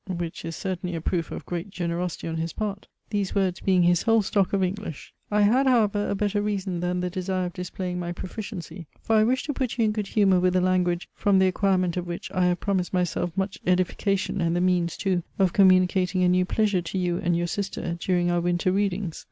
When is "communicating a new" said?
15.53-16.45